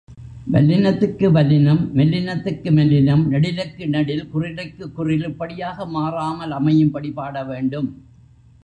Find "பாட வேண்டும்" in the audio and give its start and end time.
7.11-7.89